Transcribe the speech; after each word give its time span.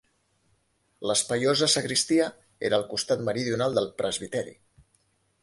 L'espaiosa 1.09 1.69
sagristia 1.73 2.31
era 2.71 2.81
al 2.81 2.87
costat 2.95 3.23
meridional 3.29 3.79
del 3.79 3.93
presbiteri. 4.01 4.59